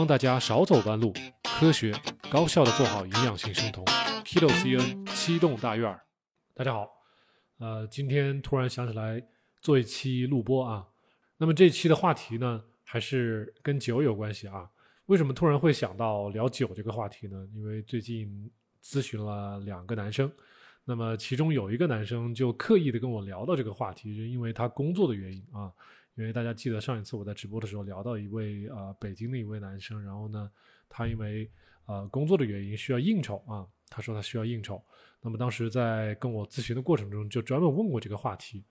[0.00, 1.12] 帮大家少走弯路，
[1.44, 1.92] 科学
[2.30, 3.84] 高效的做好营养性生酮。
[4.24, 6.00] Kilo CN 七栋大院儿，
[6.54, 6.88] 大家好，
[7.58, 9.22] 呃，今天突然想起来
[9.60, 10.86] 做一期录播啊。
[11.36, 14.66] 那么这期的话题呢，还是跟酒有关系啊。
[15.04, 17.46] 为什么突然会想到聊酒这个话题呢？
[17.54, 18.50] 因为最近
[18.82, 20.32] 咨询了两个男生，
[20.86, 25.70] 那么其中有一个男生就刻意的跟我聊到这个话题，是因为他工作的原因啊。
[26.16, 30.50] 因为大家记得上一次我在直播的时候聊到一位呃北京的一位男生，然后呢，
[30.88, 31.50] 他因为
[31.86, 34.82] 呃工作的原因需要应酬啊，他说他需要应酬，
[35.22, 38.62] 那么当时在跟我咨询的过程中就专门问过这个话题，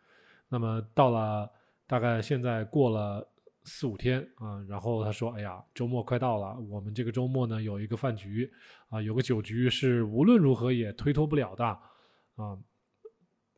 [0.47, 1.49] 那么到了
[1.87, 3.27] 大概现在过了
[3.63, 8.51] 四五天啊，然后他说哎呀周末快到了，我们这个周末呢有一个饭局
[8.89, 12.55] 啊，有个酒局是无论如何也推脱不了的啊，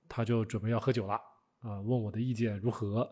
[0.07, 1.15] 他就准备要喝酒了
[1.59, 3.11] 啊，问我的意见如何。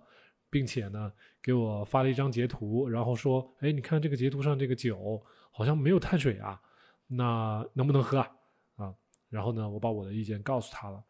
[0.49, 5.21] 并且呢，给我发了一张截图，然后说：“哎，你看这个截图上这个酒
[5.51, 6.59] 好像没有碳水啊，
[7.07, 8.31] 那能不能喝啊？”
[8.77, 8.95] 啊，
[9.29, 11.03] 然后呢，我把我的意见告诉他了。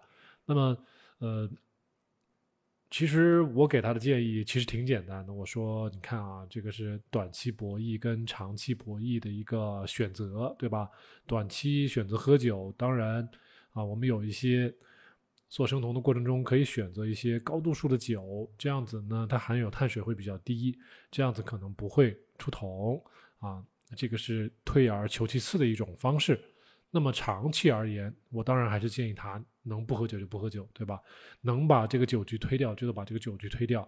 [0.46, 0.78] 那么，
[1.20, 1.50] 呃，
[2.90, 5.34] 其实我给他的建议其实挺简单的。
[5.34, 10.90] 我说：“你看啊，这个是短期博弈跟长期博弈的一个选择，对吧？
[11.26, 13.28] 短期选择喝酒，当然
[13.72, 14.74] 啊，我们有一些。”
[15.50, 20.78] 做生酮的过程中，可以选择一些高度数的酒，这样子呢，它含有碳水会比较低，
[21.10, 23.04] 这样子可能不会出酮
[23.40, 23.64] 啊。
[23.96, 26.40] 这个是退而求其次的一种方式。
[26.92, 31.02] 那么长期而言，我当然还是建议他能不喝酒就不喝酒，对吧？
[31.42, 33.88] 能把这个酒局推掉，就得把这个酒局推掉，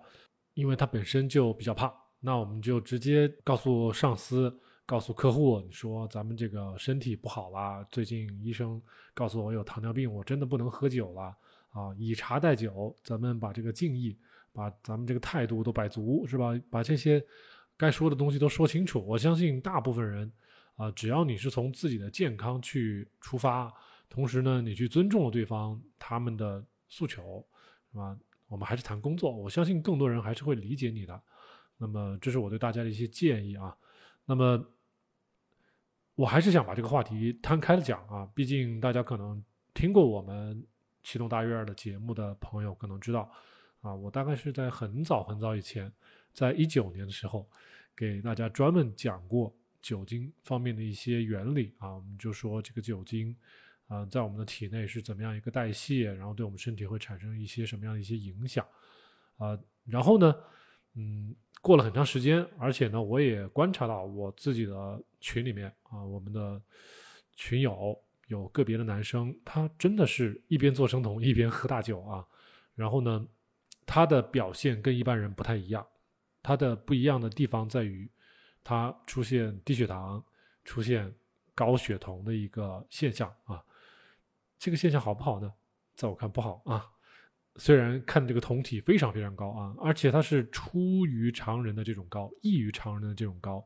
[0.56, 1.94] 因为他本身就比较胖。
[2.20, 8.82] 那我们就直接告诉上司，告诉客户，你说咱们这个身体不好啦，最近医生
[9.14, 11.36] 告诉我有糖尿病，我真的不能喝酒了。
[11.72, 14.18] 啊，以茶代酒，咱们把这个敬意，
[14.52, 16.52] 把咱们这个态度都摆足，是吧？
[16.70, 17.24] 把这些
[17.78, 19.02] 该说的东西都说清楚。
[19.08, 20.30] 我相信大部分人，
[20.76, 23.74] 啊，只要你是从自己的健康去出发，
[24.10, 27.42] 同时呢，你去尊重了对方他们的诉求，
[27.94, 28.18] 是吧？
[28.50, 31.22] 我们还是谈工作，我相信更多人还是会理解你的。
[31.78, 33.74] 那么，这是我对大家的一些建议啊。
[34.26, 34.62] 那么，
[36.16, 39.42] 我还是想把这个话题摊开了讲啊，毕竟大家可能
[39.74, 40.68] 听过我们。
[41.04, 43.32] 启动大院的节目的朋友可能知道，
[43.82, 45.92] 啊，我大概是在很早很早以前，
[46.34, 47.50] 在一九年的时候，
[47.96, 51.96] 给大家专门讲过酒精方面的一些原理啊。
[51.96, 53.36] 我们就说这个酒精，
[53.88, 58.66] 啊，在我们的体内是怎么样一个代谢，然后对我们身体会产生一些什么样的一些影响，
[59.38, 60.36] 啊，然后呢，
[60.94, 66.62] 嗯，过了很长时间，而且呢，我也观察到我自己的群里面啊，我们的
[67.36, 68.00] 群友。
[68.32, 72.26] 有个别的男生，他真的是一边做生酮一边喝大酒啊，
[72.76, 73.28] 然后呢，
[73.86, 75.86] 他的表现跟一般人不太一样，
[76.42, 78.10] 他的不一样的地方在于，
[78.64, 80.24] 他出现低血糖、
[80.64, 81.14] 出现
[81.54, 83.62] 高血酮的一个现象啊，
[84.58, 85.54] 这个现象好不好呢？
[85.94, 86.88] 在我看不好啊，
[87.58, 93.62] 虽然看这个酮体非常非常高啊，而且它是出于常人的这种高，异于常人的这种高，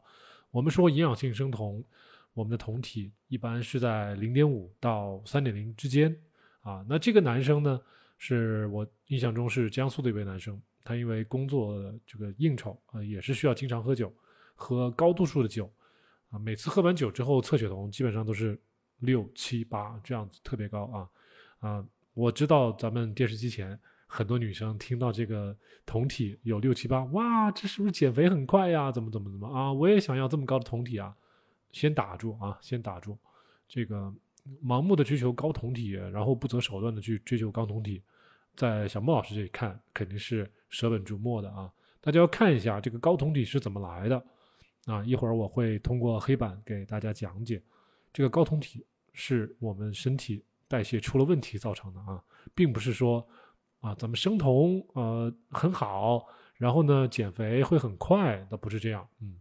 [0.50, 1.86] 我们说营养性生酮。
[2.36, 6.14] 我们的酮体一般是在零点五到三点零之间，
[6.60, 7.80] 啊，那这个男生呢，
[8.18, 14.14] 是我印象中是江苏的一位男生，他因为工作这个应酬啊，也是需要经常喝酒，
[14.54, 15.72] 喝高度数的酒，
[16.30, 18.60] 啊，每次喝完酒之后测血酮基本上都是
[19.00, 21.10] 六七八这样子，特别高啊，
[21.70, 28.92] 啊，我知道咱们电视机前很多女生听到这个酮体有六七八，哇，这是不是减肥很快呀？
[28.92, 29.72] 怎么怎么怎么啊？
[29.72, 31.16] 我也想要这么高的酮体啊！
[31.76, 32.58] 先打住啊！
[32.62, 33.18] 先打住，
[33.68, 34.10] 这个
[34.64, 38.02] 盲目的追求高酮体，然后不择手段的去追求高酮体，
[38.56, 41.70] 在小莫老师这里看肯定是舍本逐末的啊！
[42.00, 44.26] 大家要看一下这个高酮体是怎么来的
[44.86, 45.04] 啊！
[45.04, 47.62] 一会儿我会通过黑板给大家讲解，
[48.14, 52.24] 这个高酮体是我们身体代谢出了问题造成的啊，
[52.56, 53.28] 并不是说
[53.82, 56.26] 啊咱们生酮呃很好，
[56.56, 59.36] 然后呢减肥会很快，那不是这样，嗯。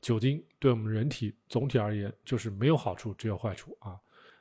[0.00, 3.98] 酒精对我们人体总体而言就是没有好处，只有坏处啊。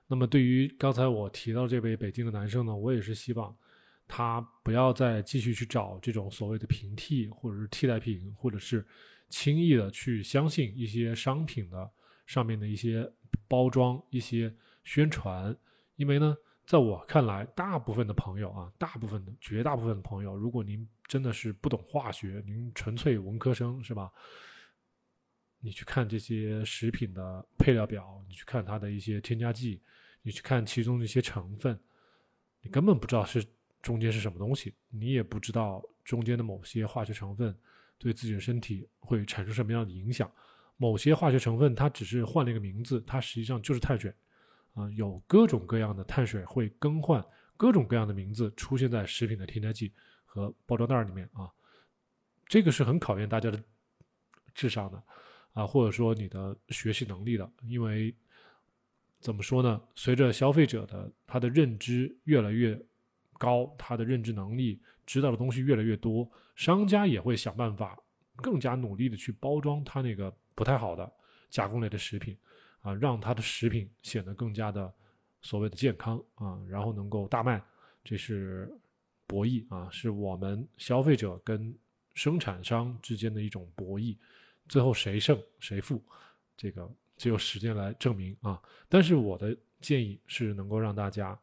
[0.07, 3.53] 那么对于刚才我提到这位北京的男生呢，我也是希望
[4.07, 8.85] 他不要再继续去找这种所谓的平替或者是替代品，或者是
[9.27, 11.91] 轻易的去相信一些商品的
[12.25, 13.11] 上面的一些
[13.47, 14.53] 包装、一些
[14.85, 15.53] 宣传。
[15.97, 24.09] 因为呢，在我看来，大部分的朋友啊，大部分的绝大部分的朋友，如果您真的是不懂化学，您纯粹文科生是吧？
[25.59, 29.81] 你去看这些食品的配料表，你去看它的一些添加剂，
[30.21, 31.77] 你去看其中的一些成分，
[32.61, 33.45] 你根本不知道是
[33.81, 37.55] 中间是什么东西，你也不知道中间的某些化学成分
[37.97, 40.31] 对自己的身体会产生什么样的影响。
[40.77, 44.13] 某些化学成分它只是换了一个名字，它实际上就是碳水
[44.73, 44.87] 啊。
[44.91, 47.25] 有各种各样的碳水会更换
[47.57, 49.91] 各种各样的名字出现在食品的添加剂
[50.23, 51.51] 和包装袋里面啊。
[52.45, 53.59] 这个是很考验大家的
[54.53, 55.03] 智商的
[55.57, 58.13] 啊，或者说你的学习能力的，因为
[59.19, 59.81] 怎么说呢？
[59.95, 62.79] 随着消费者的他的认知越来越
[63.39, 67.97] 高，他的认知能力知道的东西越来越多，商家也会想办法。
[68.35, 71.11] 更加努力的去包装它那个不太好的
[71.49, 72.37] 加工类的食品，
[72.81, 74.93] 啊，让它的食品显得更加的
[75.41, 77.59] 所谓的健康啊，然后能够大卖，
[78.03, 78.71] 这是
[79.25, 81.75] 博弈啊，是我们消费者跟
[82.13, 84.15] 生产商之间的一种博弈，
[84.67, 86.01] 最后谁胜谁负，
[86.55, 88.61] 这个只有时间来证明啊。
[88.89, 91.37] 但是我的建议是能够让大家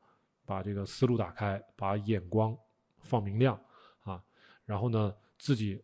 [0.45, 2.57] 把这个思路打开，把眼光
[3.01, 3.59] 放明亮
[4.03, 4.23] 啊，
[4.65, 5.83] 然后呢自己。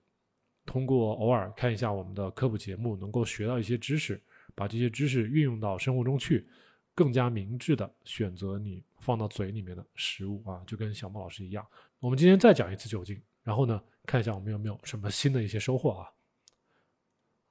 [0.67, 4.21] 通过偶尔看一下我们的科普节目，能够学到一些知识，
[4.55, 6.47] 把这些知识运用到生活中去，
[6.95, 11.67] 更加明智的选择你放到嘴里面的食物啊，就跟小莫老师一样。
[11.99, 16.09] 我们今天再讲一次酒精，然后呢，看一下我们有没有什么新的一些收获啊。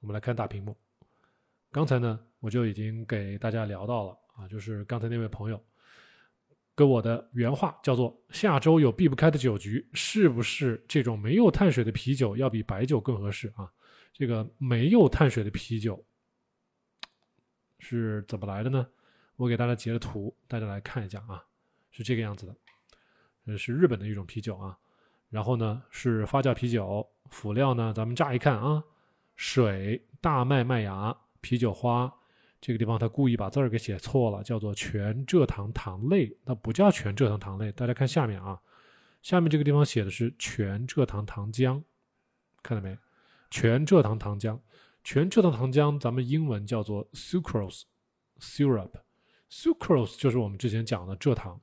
[0.00, 0.76] 我们来看大屏幕，
[1.70, 5.62] 刚才呢我就已经给大家聊到了啊，就是刚才那位朋友。
[6.72, 13.70] 跟我的原话叫做：下周有避不开的酒局，是不是这种没有碳水的啤酒要比白酒更合适啊？
[14.14, 16.02] 这个没有碳水的啤酒
[17.80, 18.88] 是怎么来的呢？
[19.36, 21.44] 我给大家截了图，大家来看一下啊，
[21.90, 22.56] 是这个样子的，
[23.44, 24.78] 这是日本的一种啤酒啊。
[25.28, 28.82] 然后呢是发酵啤酒，辅料呢咱们乍一看啊，
[29.42, 32.12] 水、大麦麦芽、啤酒花。
[32.60, 37.72] 这个地方他故意把字儿给写错了，叫做全蔗糖糖类，那不叫全蔗糖糖类。
[37.72, 38.60] 大家看下面啊，
[39.22, 41.82] 下面这个地方写的是全蔗糖糖浆，
[42.62, 42.98] 看到没？
[43.50, 44.60] 全蔗糖糖浆，
[45.02, 47.84] 全蔗糖糖浆，咱们英文叫做 sucrose
[48.40, 51.58] syrup，sucrose 就是我们之前讲的蔗糖。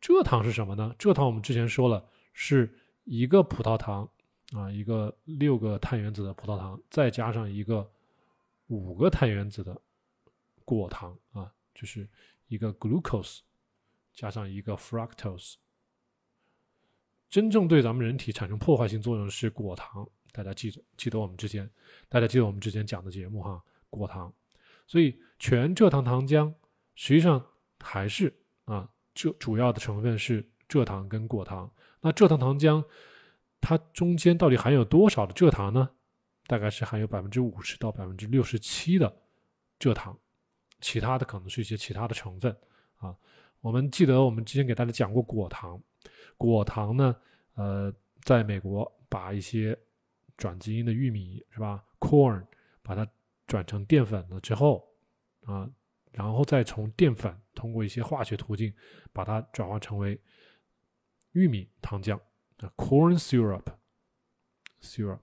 [0.00, 0.94] 蔗糖是什么呢？
[1.00, 2.72] 蔗糖我们之前说了，是
[3.02, 4.08] 一个葡萄糖
[4.54, 7.90] 啊，一个六个碳原子的葡萄糖，再加上一个
[8.66, 9.80] 五个碳原子的。
[10.64, 12.08] 果糖啊，就是
[12.46, 13.40] 一个 glucose
[14.14, 15.56] 加上一个 fructose，
[17.28, 20.08] 真正对咱们人体产生破坏性作用是果糖。
[20.30, 21.68] 大家记着记得我们之前，
[22.08, 23.60] 大家记得我们之前讲的节目哈，
[23.90, 24.32] 果糖。
[24.86, 26.54] 所以全蔗糖糖浆
[26.94, 27.44] 实际上
[27.80, 28.32] 还是
[28.64, 31.70] 啊，这主要的成分是蔗糖跟果糖。
[32.00, 32.82] 那蔗糖糖浆
[33.62, 35.88] 它中间到底含有多少的蔗糖呢？
[36.46, 39.16] 大概是含有百分之五十到百分之六十七的
[39.78, 40.18] 蔗糖。
[40.80, 42.54] 其他的可能是一些其他的成分
[42.96, 43.16] 啊，
[43.60, 45.80] 我们记得我们之前给大家讲过果糖，
[46.36, 47.16] 果糖呢，
[47.54, 49.78] 呃，在美国把一些
[50.36, 52.44] 转基因的玉米是吧，corn，
[52.82, 53.06] 把它
[53.46, 54.84] 转成淀粉了之后
[55.44, 55.70] 啊，
[56.10, 58.74] 然后再从淀粉通过一些化学途径
[59.12, 60.20] 把它转化成为
[61.30, 62.18] 玉米糖浆
[62.76, 65.20] ，corn syrup，syrup，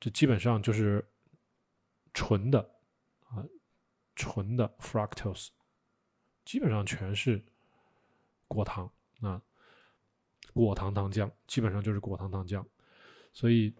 [0.00, 1.08] 这基本上就是
[2.12, 2.70] 纯的
[3.28, 3.44] 啊。
[4.16, 5.48] 纯的 fructose
[6.44, 7.44] 基本上全是
[8.46, 8.88] 果糖
[9.20, 9.42] 啊，
[10.52, 12.64] 果糖糖浆基本上就是果糖糖浆，
[13.32, 13.74] 所以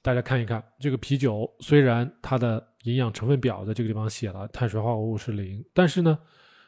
[0.00, 6.18] 大家看一看这个啤酒，虽然它的营养成分表在这个地方写了碳水化合物是零，但是呢，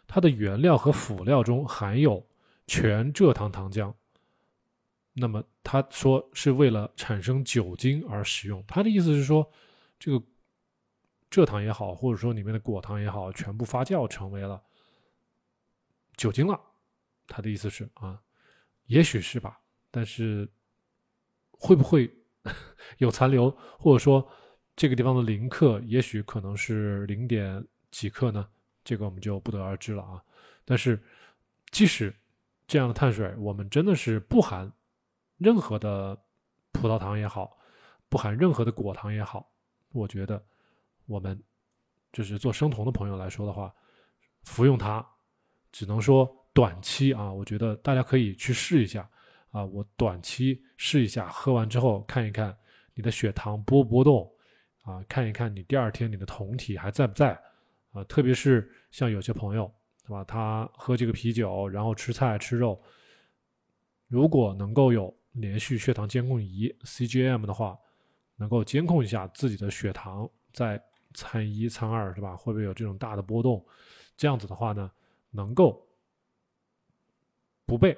[0.06, 2.28] 它的原料和辅料中含有
[2.66, 3.92] 全蔗糖糖浆。
[5.12, 9.50] 那么他说是为了产生酒精而使用，他的意思是说
[9.98, 10.24] 这个。
[11.30, 14.62] 蔗糖也好，或者说里面的果糖也好，全部发酵成为了
[16.16, 16.60] 酒精了。
[17.26, 18.22] 他的意思是啊，
[18.86, 19.58] 也许是吧，
[19.90, 20.48] 但是
[21.50, 22.08] 会不会
[22.98, 24.24] 有残留，或者说
[24.76, 28.48] 这个地方的零克，也许可能是零点几克呢？
[28.84, 30.22] 这个我们就不得而知了啊。
[30.64, 31.02] 但是
[31.72, 32.14] 即使
[32.74, 34.68] 这样的碳水，我们真的是不含
[35.38, 36.20] 任何的
[36.72, 37.56] 葡萄糖也好，
[38.08, 39.48] 不含任何的果糖也好，
[39.92, 40.44] 我觉得。
[41.06, 41.40] 我们
[42.12, 43.72] 就是做生酮的朋友来说的话，
[44.42, 45.06] 服用它，
[45.70, 49.08] 只能说短期啊，我觉得大家可以去试一下
[49.52, 49.64] 啊。
[49.64, 52.58] 我短期试一下，喝完之后看一看
[52.94, 54.28] 你的血糖波不波动
[54.82, 57.40] 啊，看一看你第二天你的酮体还在不在
[57.92, 58.02] 啊。
[58.02, 59.72] 特别是像有些朋友，
[60.06, 60.22] 对吧？
[60.24, 62.80] 他喝这个啤酒，然后吃菜吃肉，
[64.06, 67.78] 如果能够有连续血糖监控仪 CGM 的话，
[68.36, 70.82] 能够监控一下自己的血糖在。
[71.16, 72.34] 餐一、餐二是吧？
[72.34, 73.64] 会不会有这种大的波动？
[74.16, 74.90] 这样子的话呢，
[75.30, 75.80] 能够
[77.64, 77.96] 不被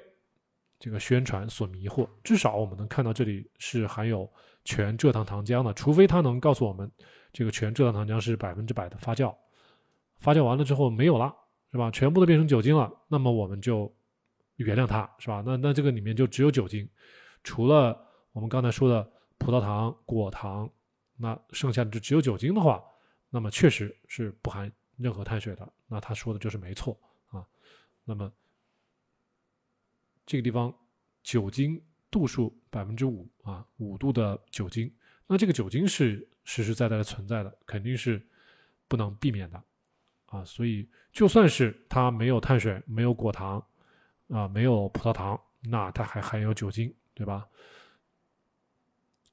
[0.77, 2.07] 这个宣传所迷惑。
[2.23, 4.31] 至少我们能看到这里是含有
[4.65, 6.91] 全蔗糖糖浆的，除非它能告诉我们
[7.33, 9.35] 这个全蔗糖糖浆是百分之百的发酵，
[10.19, 11.35] 发酵完了之后没有了，
[11.71, 11.91] 是吧？
[11.91, 13.93] 全部都变成酒精了，那么我们就
[14.55, 15.43] 原谅它，是吧？
[15.45, 16.87] 那那这个里面就只有酒精，
[17.43, 17.97] 除了
[18.31, 20.69] 我们刚才说的葡萄糖、果糖，
[21.15, 22.83] 那剩下的就只有酒精的话，
[23.29, 25.73] 那么确实是不含任何碳水的。
[25.87, 27.45] 那他说的就是没错啊。
[28.03, 28.31] 那么
[30.25, 30.73] 这个地方
[31.23, 31.81] 酒精。
[32.09, 34.89] 度数百分之五啊，五度的酒精，
[35.27, 38.25] 那这个酒精是实实在在的存在的，肯定是
[38.87, 39.61] 不能避免的
[40.27, 40.45] 啊。
[40.45, 43.63] 所以就算是它没有碳水、没有果糖
[44.29, 47.47] 啊、没有葡萄糖，那它还含有酒精，对吧？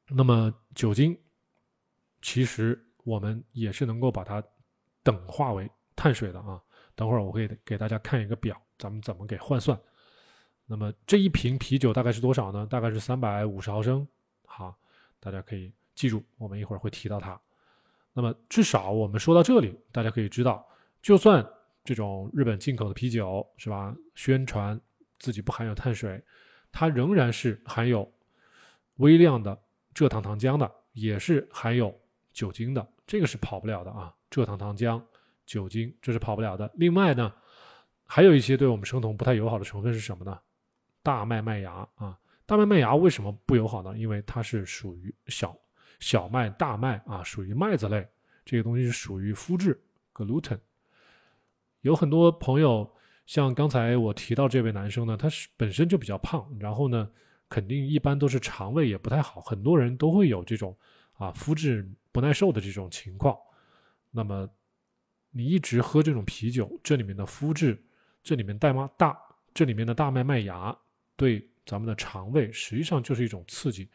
[0.09, 1.19] 那么酒精
[2.23, 4.43] 其实我们也是能够把它
[5.03, 6.63] 等化为碳水的啊。
[6.95, 9.79] 等会儿我会给大家看一个表，咱们怎么给换算。
[10.67, 12.67] 那么这一瓶啤酒大概是多少呢？
[12.71, 14.07] 大概是三百五十毫升。
[14.47, 14.75] 好，
[15.19, 17.39] 大家可以记住，我们一会儿会提到它。
[18.13, 20.65] 那么至少我们说到这里，大家可以知道，
[21.05, 21.47] 就算
[21.85, 24.81] 这种日本进口的啤酒是吧，宣传
[25.19, 26.19] 自己不含有碳水，
[26.73, 28.11] 它仍然是含有
[28.97, 29.55] 微量的
[29.95, 31.95] 蔗糖糖浆的，也是含有
[32.33, 34.15] 酒精的，这个是跑不了的啊。
[34.31, 34.99] 蔗糖糖浆、
[35.45, 36.73] 酒精，这是跑不了的。
[36.77, 37.31] 另外呢，
[38.07, 40.41] 还有一些对我们生酮不太友好的成分是什么呢？
[41.03, 43.95] 大麦麦芽啊，大麦麦芽为什么不友好呢？
[43.99, 45.55] 因为它是属于小
[46.01, 48.09] 小麦、大麦啊，属于麦子类，
[48.43, 49.79] 这个东西是属于麸质
[50.15, 50.59] （gluten）。
[51.85, 52.91] 有很多朋友，
[53.27, 57.11] 像刚才我提到这位男生呢，他是本身就比较胖，然后呢，
[57.47, 60.75] 肯定一般都是肠胃也不太好，很多人都会有这种
[61.13, 63.37] 啊麸质不耐受的这种情况。
[64.11, 64.49] 那么
[65.31, 67.79] 你一直喝这种啤酒，这里面的麸质，
[68.23, 69.15] 这里面带吗大，
[69.53, 70.75] 这里面的大麦麦芽。
[71.17, 73.91] 对咱们的肠胃实际上就是一种刺激，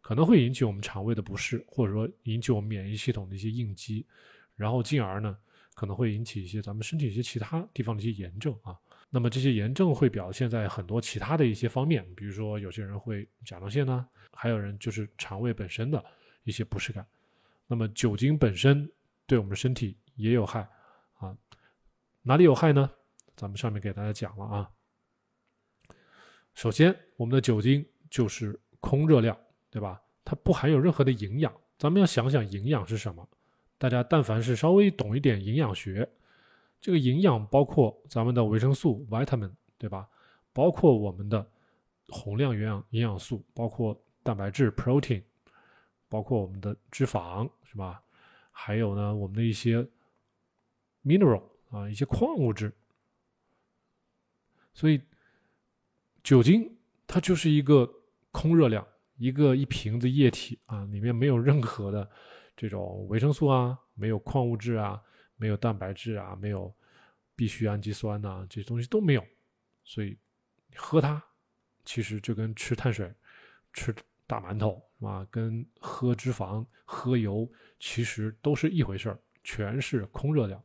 [0.00, 4.06] 可能会引起我们肠胃的不适，或者说引起我们免疫系统的一些应激，
[4.54, 5.36] 然后进而呢
[5.74, 8.78] 可能会引起一些咱们身体一些其他地方的一些炎症啊。
[9.10, 16.02] 那么这些炎症会表现在很多其他的一些方面，比如说有些人会甲状腺呢，还有人就是肠胃本身的
[16.44, 17.06] 一些不适感。
[17.66, 18.90] 那么酒精本身
[19.26, 20.68] 对我们的身体也有害
[21.18, 21.36] 啊，
[22.22, 22.90] 哪里有害呢？
[23.36, 24.70] 咱们上面给大家讲了啊。
[26.54, 29.38] 首先，我们的酒精就是空热量，
[29.70, 30.00] 对吧？
[30.24, 31.52] 它不含有任何的营养。
[31.78, 33.28] 咱们要想想营养是什么。
[33.82, 36.08] 大家但凡是稍微懂一点营养学，
[36.80, 40.08] 这个营养包括咱们的维生素 （vitamin），对吧？
[40.52, 41.44] 包括我们的
[42.06, 45.20] 宏量营养营养素，包括蛋白质 （protein），
[46.08, 48.00] 包括我们的脂肪，是吧？
[48.52, 49.84] 还有呢，我们的一些
[51.04, 52.72] mineral 啊，一些矿物质。
[54.72, 55.00] 所以。
[56.22, 57.92] 酒精它就是一个
[58.30, 58.86] 空热量，
[59.16, 62.08] 一个一瓶子液体啊，里面没有任何的
[62.56, 65.00] 这种维生素啊，没有矿物质啊，
[65.36, 66.72] 没有蛋白质啊，没有
[67.34, 69.24] 必需氨基酸呐，这些东西都没有，
[69.84, 70.16] 所以
[70.76, 71.22] 喝它
[71.84, 73.12] 其实就跟吃碳水、
[73.72, 73.94] 吃
[74.26, 75.26] 大馒头是吧？
[75.30, 80.62] 跟喝脂肪、喝油其实都是一回事儿，全是空热量。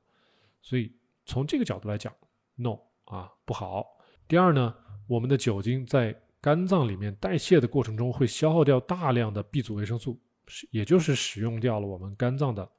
[0.61, 0.93] 所以
[1.25, 2.13] 从这个角度来讲
[2.55, 3.85] ，no 啊不好。
[4.27, 4.75] 第二呢？
[5.07, 12.69] 我们的酒精在肝脏里面代谢的过程中，会消耗掉大量的 B 族维生素，是也就是使用掉了我们肝脏的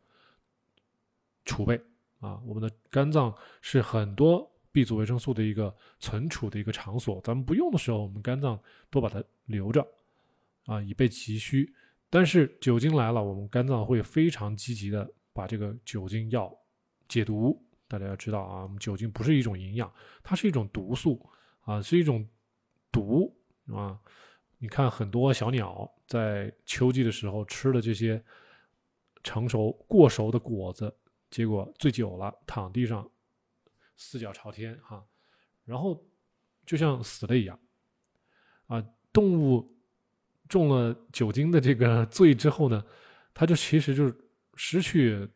[1.44, 1.80] 储备
[2.20, 2.40] 啊。
[2.44, 8.58] 我们的肝脏是很多 B 族维生素的一个存储的一个场所，咱们不用的时候，我们肝脏
[8.90, 9.86] 都把它留着
[10.66, 11.72] 啊，以备急需。
[12.10, 16.54] 但是酒精来了，我们肝脏会非常积极的把这个酒精要
[17.08, 17.62] 解毒。
[17.86, 21.24] 大家要知道啊，我们酒精不是一种营养，它是一种毒素。
[21.60, 22.26] 啊，是一种
[22.90, 23.30] 毒
[23.66, 24.00] 啊！
[24.56, 28.20] 你看，很多小鸟在秋季的时候吃了这些
[29.22, 30.92] 成熟过熟的果子，
[31.30, 33.08] 结果醉酒了，躺地上
[33.96, 35.06] 四脚朝天哈，
[35.64, 36.04] 然后
[36.66, 37.60] 就像死了一样
[38.66, 38.84] 啊！
[39.12, 39.72] 动物
[40.48, 42.84] 中了酒精的这个醉之后呢，
[43.32, 44.18] 它就其实就是
[44.56, 45.28] 失去。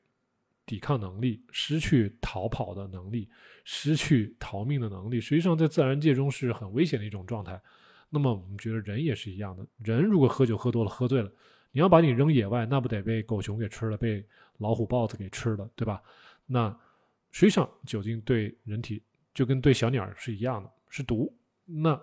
[0.65, 3.29] 抵抗能力，失去逃跑的能力，
[3.65, 7.61] 失去逃命的能力，实际上在自然界中是很危险的一种状态。
[8.15, 11.33] 那么我们觉得人也是一样的，人如果喝酒喝多了，喝醉了，
[11.71, 14.23] 你要把你扔野外，那不得被狗熊给吃了，被
[14.59, 16.03] 老虎豹子给吃了，对吧？
[16.45, 16.69] 那
[17.31, 19.03] 实际上酒精对人体
[19.33, 21.35] 就跟对小鸟是一样的，是毒。
[21.65, 21.99] 那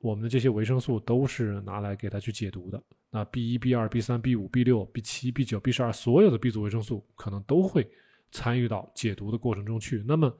[0.00, 2.82] 我们的这些维生素都是拿来给它去解毒的。
[3.10, 7.88] 那 B 一、B 二、B 三、B 五、B 六、B 七、B 九、B 十二，所有的 B 族维生素可能都会
[8.32, 10.02] 参与到解毒的过程中去。
[10.04, 10.36] 那么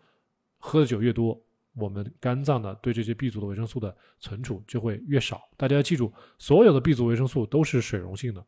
[0.58, 1.40] 喝的酒越多，
[1.74, 5.42] 我们肝脏呢对这些 B 族的维生素的存储就会越少。
[5.56, 8.44] 大家要记住，所有的 B 族维生素都是水溶性的，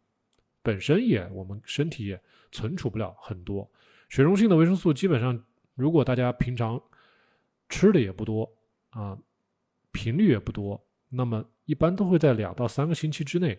[0.63, 2.21] 本身也我们身体也
[2.53, 3.69] 存储不了很多
[4.09, 4.93] 水溶性的维生素。
[4.93, 6.81] 基本上，如果大家平常
[7.69, 8.49] 吃的也不多
[8.91, 9.19] 啊，
[9.91, 13.59] 频率也不多，那么一般都会在两到三个星期之内，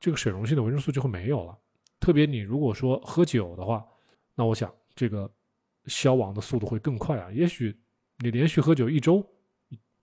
[0.00, 1.56] 这个水溶性的维生素就会没有了。
[2.00, 3.86] 特别你如果说喝酒的话，
[4.34, 5.30] 那我想这个
[5.86, 7.30] 消亡的速度会更快啊。
[7.30, 7.78] 也许
[8.18, 9.24] 你连续喝酒一周，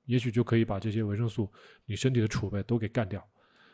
[0.05, 1.51] 也许就可以把这些维生素
[1.86, 3.25] 你身体的储备都给干掉。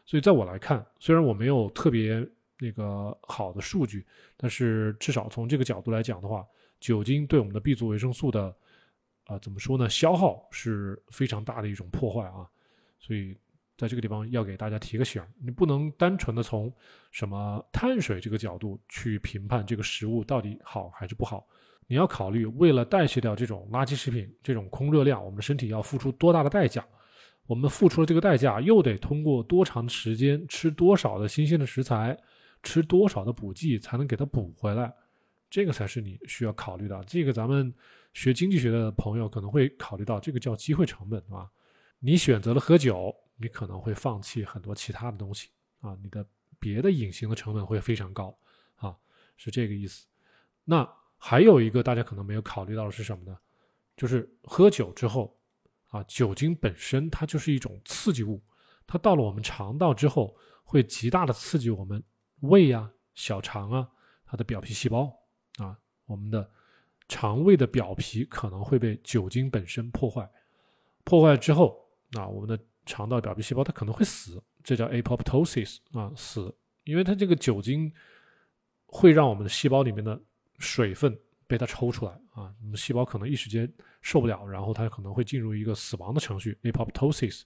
[0.06, 2.28] 所以在我来看，虽然我没有特别
[2.58, 4.06] 那个好的数据，
[4.38, 6.46] 但是至少从这个角度来讲的话，
[6.80, 8.56] 酒精对我们的 B 族维生素的
[9.26, 9.90] 啊怎么说呢？
[9.90, 12.50] 消耗是非常大的一种破坏啊。
[13.00, 13.38] 所以
[13.78, 16.74] 在这个地方要给大家提个醒你不能单纯的从
[17.12, 21.48] 什么碳水这个角度去评判这个食物到底好还是不好。
[21.90, 26.88] 你要考虑，为了代谢掉这种垃圾食品，这种空热量，我们身体要付出多大的代价。
[27.48, 32.16] 我们付出了这个代价，又得通过多长时间，吃多少的新鲜的食材，
[32.62, 34.94] 吃多少的补剂，才能给它补回来？
[35.50, 37.04] 这个才是你需要考虑的。
[37.08, 37.74] 这个咱们
[38.14, 41.50] 学经济学的朋友可能会考虑到，这个叫机会成本啊。
[41.98, 45.50] 你选择了喝酒，你可能会放弃很多其他的东西
[45.82, 46.24] 啊，你的
[46.60, 48.38] 别的隐形的成本会非常高
[48.76, 48.96] 啊，
[49.38, 50.06] 是这个意思。
[50.64, 50.88] 那
[51.20, 53.38] 还有一个大家可能没有考虑到的是什么呢？
[53.96, 55.36] 就是喝酒之后。
[55.92, 58.40] 啊，酒精本身它就是一种刺激物，
[58.86, 62.04] 它到了我们肠道之后，会极大的刺激我们
[62.42, 63.90] 胃啊、小肠啊，
[64.24, 65.12] 它的表皮细胞
[65.58, 66.48] 啊，我们的
[67.08, 70.30] 肠胃的表皮可能会被酒精本身破坏，
[71.04, 77.92] 破坏之后，啊，我们的肠道表皮细胞它可能会死，这叫 apoptosis 啊，死，因为它这个酒精
[78.86, 80.22] 会让我们的细胞里面的
[80.60, 81.18] 水分。
[81.48, 83.68] 被它抽出来啊，那么细胞可能一时间
[84.04, 87.42] 受不了，然后它可能会进入一个死亡的程序，apoptosis。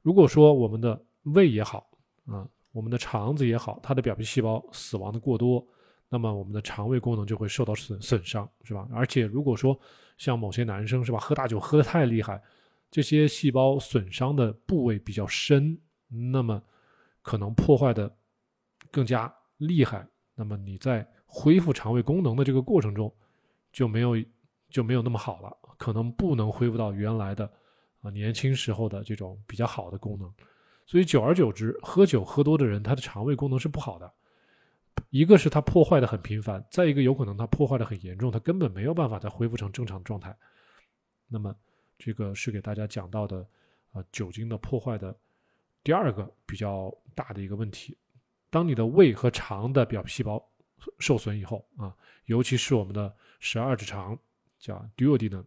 [0.00, 1.90] 如果说我们的胃也好
[2.24, 5.62] 啊，我们的肠子也好，它的表皮细胞死亡的过多，
[6.08, 8.88] 那么我们的肠胃功能就会受到损损伤，是吧？
[8.94, 9.78] 而且如果说
[10.16, 12.42] 像某些男生是吧，喝大酒喝得太厉害，
[12.90, 15.78] 这些细胞损伤的部位比较深，
[16.32, 16.62] 那么
[17.20, 18.10] 可能破坏的
[18.90, 21.06] 更加厉害，那么你在。
[21.30, 23.14] 恢复肠胃功能的这个过程中，
[23.70, 24.16] 就没有
[24.70, 27.44] 就没有那么好了，可能不能恢复到原来的
[28.00, 30.32] 啊年轻时候的这种比较好的功能，
[30.86, 34.10] 所以久而久之，喝酒喝多的人，他的肠胃功能是不好的。
[35.10, 40.34] 一个是他破坏的很频繁，再一个有可能他破坏的很严重，他根本没有办法再恢复成正常状态。
[41.28, 41.54] 那么
[41.98, 43.46] 这个是给大家讲到的
[43.92, 45.14] 啊酒精的破坏的
[45.84, 47.96] 第二个比较大的一个问题。
[48.48, 50.42] 当你的胃和肠的表皮细胞。
[50.98, 54.18] 受损以后啊，尤其是我们的十二指肠，
[54.58, 55.44] 叫 duodenum，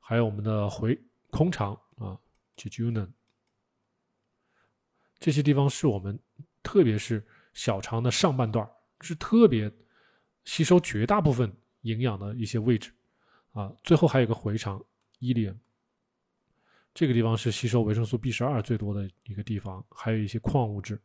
[0.00, 0.98] 还有我们的回
[1.30, 2.18] 空肠啊
[2.56, 3.08] ，jejunum，
[5.18, 6.18] 这些地方是我们，
[6.62, 8.68] 特别是小肠的上半段，
[9.00, 9.70] 是特别
[10.44, 12.92] 吸收绝大部分营养的一些位置
[13.52, 13.72] 啊。
[13.82, 14.82] 最后还有个回肠
[15.20, 15.56] ileum，
[16.94, 21.00] 这个地方是吸收维生素 B 十二最多的一个地方，还有一些矿物质。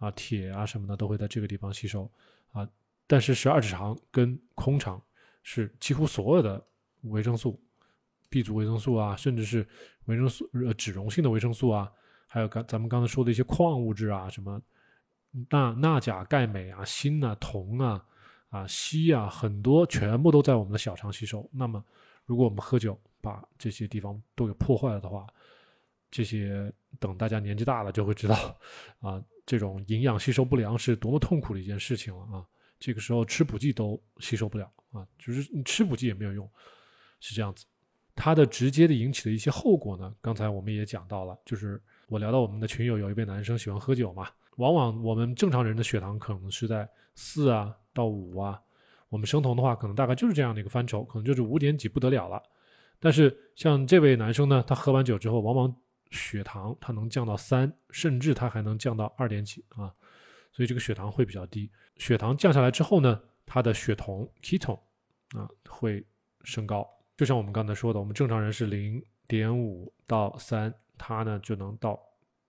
[0.00, 2.10] 啊，铁啊什么的都会在这个地方吸收
[2.50, 2.68] 啊，
[3.06, 5.00] 但是十二指肠跟空肠
[5.44, 6.60] 是几乎所有的
[7.02, 7.62] 维生素
[8.28, 9.64] ，B 族维生素啊，甚至是
[10.06, 11.92] 维生素呃脂溶性的维生素啊，
[12.26, 14.60] 还有刚咱们刚才说的一些矿物质啊，什么
[15.50, 18.04] 钠、钠、钾、钙、镁啊、锌啊、铜啊、
[18.48, 21.48] 啊硒啊，很多全部都在我们的小肠吸收。
[21.52, 21.84] 那么，
[22.24, 25.26] 如果我们喝酒把这些地方都给破坏了的话，
[26.10, 28.58] 这些等大家年纪大了就会知道
[29.00, 29.22] 啊。
[29.46, 32.46] 这种营养吸收不良是多么痛苦的一件事情了啊！
[32.78, 36.48] 这个时候吃补剂都吸收不了啊，就是你吃补剂也没有用，
[37.18, 37.64] 是这样子。
[38.14, 48.60] 它的直接的引起的一些后果呢，刚才我们也讲到了，就是我聊到我们的群友有一位男生喜欢喝酒嘛，往往我们正常人的血糖可能是在四啊到五啊，
[49.08, 52.40] 我们生酮的话可能大概就是这样的一个范畴，可能就是五点几不得了了。
[53.00, 55.74] 但是像这位男生呢，他喝完酒之后往往。
[56.10, 59.94] 血糖它能降到三，甚至它还能降到二点几啊，
[60.52, 61.70] 所以这个血糖会比较低。
[61.96, 64.80] 血糖降下来之后呢，它的血酮 ketone
[65.36, 66.04] 啊会
[66.42, 66.88] 升高。
[67.16, 72.00] 就像我们刚才说的，我们正常人是零点五到三，它呢就能到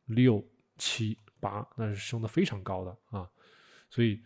[0.06, 0.44] 六
[0.78, 3.30] 七八，那是升的非常高的啊。
[3.90, 4.24] 所以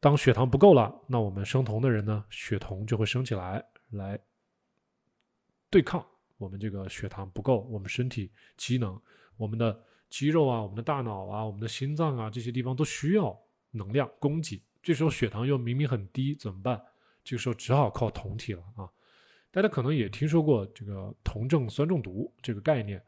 [0.00, 4.18] 当血糖不够了，那我们生酮的人呢，血酮就会升起来，来
[5.70, 6.04] 对抗。
[6.38, 9.00] 我们这个血糖不够，我们身体机能，
[9.36, 13.38] 我们的肌肉啊，我们的大脑啊，我们的心脏啊，这些地方都需要
[13.70, 14.62] 能量供给。
[14.82, 16.80] 这时候血糖又明明很低，怎么办？
[17.24, 18.88] 这个时候只好靠酮体了啊！
[19.50, 23.02] 大家可能也听说过这个酮症酸中毒这个概念，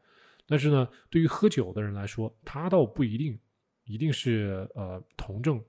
[0.45, 3.39] 但是呢，对于喝酒的人来说，他倒不一定
[3.85, 5.63] 一定是呃酮症。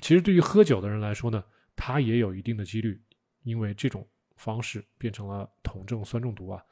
[0.00, 1.44] 其实对于喝酒的人来说呢，
[1.76, 3.00] 他也有一定的几率，
[3.44, 4.04] 因为这种
[4.44, 6.62] 方式变成了酮症酸中毒啊。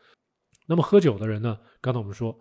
[0.67, 2.39] 那么喝酒的人呢，刚才我们说，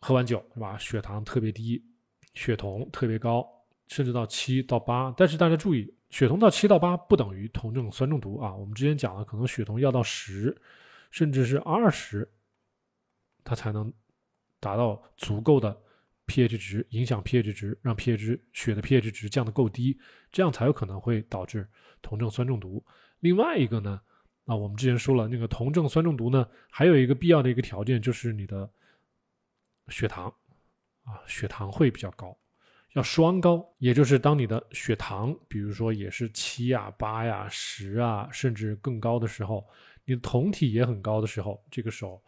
[0.00, 1.84] 喝完酒是吧，血糖特别低，
[2.32, 3.46] 血酮特别高，
[3.88, 5.12] 甚至到七到八。
[5.16, 8.54] 但是大家注意，血酮到七到八不等于酮症酸中毒啊。
[8.54, 10.56] 我们之前讲了，可能血酮要到十，
[11.10, 12.28] 甚至是二十，
[13.44, 13.92] 它才能
[14.58, 15.82] 达到足够的。
[16.30, 19.98] pH 值影响 pH 值，让 pH 值血的 pH 值降得够低，
[20.30, 21.66] 这样才有可能会导致
[22.02, 22.84] 酮症酸中毒。
[23.20, 23.98] 另外一个呢，
[24.48, 28.68] 啊，我们之前说了，那个酮症酸中毒呢，还有一个必要的一个条件就是你的
[29.88, 30.32] 血糖
[31.04, 32.34] 啊，血糖会比较高，
[32.94, 39.68] 要双高，也就是当你的血糖，比如说也是七呀、八呀、十啊，甚至更高的时候，
[40.06, 42.22] 你的酮体也很高的时候，这个时候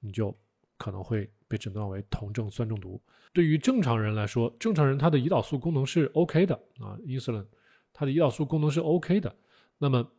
[0.00, 0.34] 你就
[0.78, 2.98] 可能会被诊断为酮症酸中毒。
[3.34, 7.44] 对于正常人来说，正常人他的胰岛素功能是 OK 的啊，insulin，
[7.92, 9.36] 他的胰岛素功能是 OK 的。
[9.76, 10.10] 那么，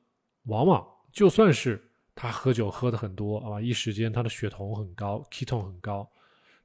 [0.43, 1.84] 往往就算是
[2.15, 6.10] 他喝酒喝的很多啊，一时间他的血酮很高，ketone 很高，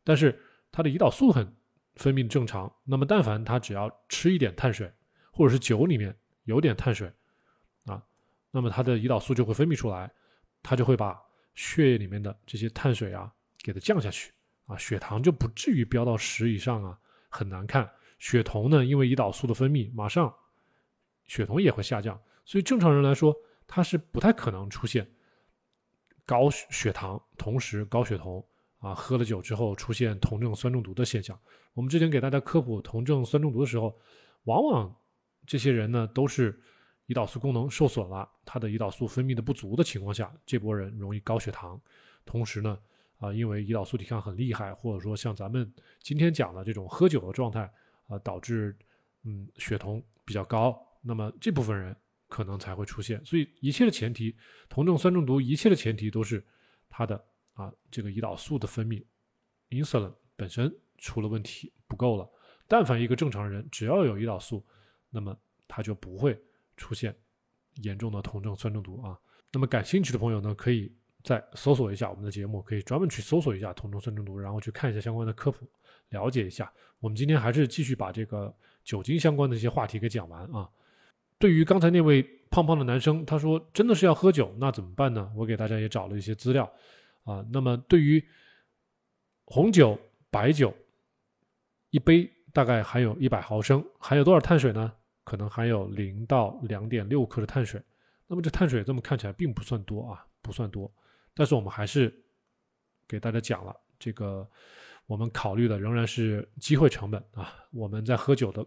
[0.04, 0.38] 但是
[0.70, 1.54] 他的胰岛素很
[1.96, 2.72] 分泌正常。
[2.84, 4.92] 那么，但凡他只要吃一点碳水，
[5.30, 7.12] 或者是酒里面有点碳水
[7.86, 8.02] 啊，
[8.50, 10.10] 那么他的胰岛素就会分泌出来，
[10.62, 11.20] 他就会把
[11.54, 14.32] 血液里面的这些碳水啊给它降下去。
[14.66, 17.90] 啊，血糖就不至于飙到十以上啊，很难看。
[18.20, 20.32] 血酮呢，因为胰岛素的分泌，马上
[21.26, 23.36] 血酮也会下降，所以正常人来说，
[23.74, 25.10] 他是不太可能出现
[26.26, 28.46] 高血糖同时高血酮
[28.80, 31.40] 啊，喝了酒之后出现酮症酸中毒的现象。
[31.72, 33.98] 我们之前给大家科普酮症酸中毒的时候，
[34.44, 34.94] 往往
[35.46, 36.60] 这些人呢都是
[37.06, 41.80] 胰岛素功能受损了，他的胰岛素分泌的不足的情况下，这波人容易高血糖，
[42.26, 42.78] 同时呢。
[43.16, 47.72] 啊，因为胰岛素抵抗很厉害，或者说像咱们今天讲的这种喝酒的状态
[48.08, 48.76] 啊，导致
[49.22, 51.96] 嗯血酮比较高，那么这部分人
[52.32, 53.22] 可能才会出现。
[53.24, 54.34] 所以一切的前提，
[54.70, 56.42] 酮症酸中毒一切的前提都是
[56.88, 59.04] 它的啊这个胰岛素的分泌
[59.68, 62.26] ，insulin 本身出了问题不够了。
[62.66, 64.64] 但凡一个正常人只要有胰岛素，
[65.10, 66.40] 那么他就不会
[66.76, 67.14] 出现
[67.82, 69.18] 严重的酮症酸中毒啊。
[69.52, 70.90] 那么感兴趣的朋友呢，可以。
[71.24, 75.64] 再搜索一下我们的节目，可以专门去搜索一下酮症酸中毒，然后去看一下相关的科普，
[76.08, 76.68] 了解一下。
[76.98, 80.68] 我们今天还是继续把这个酒精相关的一些话题给讲完啊。
[81.42, 85.28] 对于刚才那位胖胖的男生，他说真的是要喝酒，那怎么办呢？
[85.34, 86.72] 我给大家也找了一些资料
[87.24, 87.44] 啊。
[87.50, 88.24] 那么对于
[89.46, 89.98] 红酒、
[90.30, 90.72] 白酒，
[91.90, 94.92] 一杯大概含有一百毫升，含有多少碳水呢？
[95.24, 97.82] 可能含有零到两点六克的碳水。
[98.28, 100.88] 那么这碳水这么看起来并不算多啊，不算多。
[101.34, 102.14] 但是我们还是
[103.08, 104.48] 给大家讲了这个，
[105.06, 107.52] 我们考虑的仍然是机会成本啊。
[107.72, 108.64] 我们在喝酒的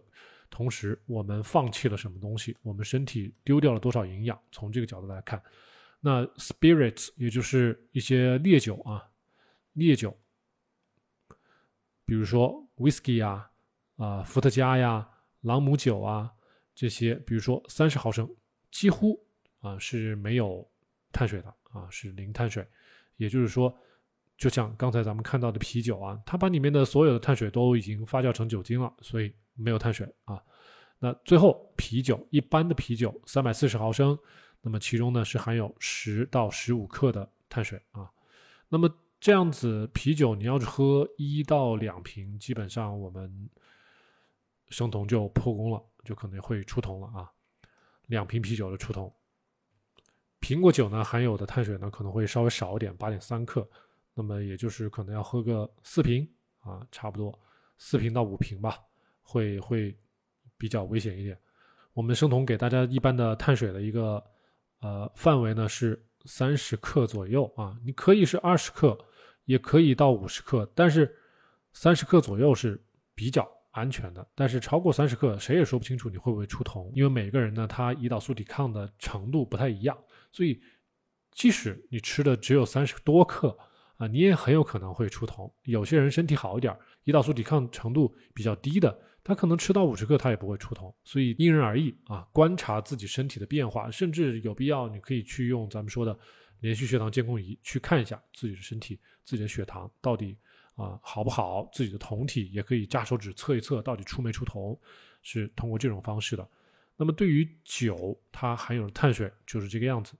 [0.50, 2.56] 同时，我们放弃了什么东西？
[2.62, 4.40] 我们身体丢掉了多少营养？
[4.50, 5.42] 从这个角度来看，
[6.00, 9.08] 那 spirits 也就是一些烈酒啊，
[9.72, 10.16] 烈酒，
[12.04, 13.50] 比如说 whisky 啊，
[13.96, 15.08] 啊伏特加呀，
[15.42, 16.32] 朗姆酒啊
[16.74, 18.28] 这些，比如说三十毫升，
[18.70, 19.22] 几乎
[19.60, 20.68] 啊是没有
[21.12, 21.54] 碳水的。
[21.72, 22.66] 啊，是零碳水，
[23.18, 23.76] 也就是说，
[24.38, 30.40] 就像刚才咱们看到的啤酒啊，它把里面的所有的碳水都已经发酵成酒精了，所以没有碳水啊。
[30.98, 34.18] 那最后啤酒，一般的啤酒三百四十毫升，
[34.62, 38.10] 那么其中呢是含有十到十五克的碳水啊。
[38.68, 38.88] 那么
[39.20, 43.50] 这样子啤酒，你要是喝一到两瓶，基本上我们
[44.68, 47.30] 生酮就破功了，就可能会出酮了啊。
[48.06, 49.12] 两瓶啤酒的出酮。
[50.40, 53.68] 苹果酒呢含有的碳水呢可能会稍微少一点，八点三克，
[54.14, 56.28] 那么也就是可能要喝个四瓶
[56.60, 57.36] 啊，差不多
[57.78, 58.78] 四瓶到五瓶吧，
[59.26, 59.94] 会会
[60.56, 61.36] 比较危险一点。
[61.92, 64.22] 我们生酮给大家一般的碳水的一个
[64.80, 68.96] 呃范围呢是三十克左右啊，你可以是二十克，
[69.44, 71.14] 也可以到五十克，但是
[71.72, 72.82] 三十克左右是
[73.14, 74.26] 比较安全的。
[74.34, 79.96] 但是超过三十克，谁也说不清楚你会不会出酮，因为每个人呢他胰岛素抵抗的程度不太一样。
[80.32, 80.60] 所以，
[81.30, 83.56] 即使你吃的只有三十多克
[83.96, 85.50] 啊，你也很有可能会出酮。
[85.62, 90.94] 有些人身体好一点，胰岛素抵抗程度比较低的，他可能吃到五十克他也不会出酮。
[91.02, 96.16] 所以因人而异啊，观察自己身体的变化，甚至有必要你可以去用咱们说的
[96.60, 100.36] 连续血糖监控仪去看一下自己的身体，自己的血糖到底
[100.76, 104.78] 啊好不好，自己的酮体也可以扎手指测一测到底出没出酮，
[105.22, 106.48] 是通过这种方式的。
[106.96, 110.14] 那么对于酒，它含有的碳水就是这个样子。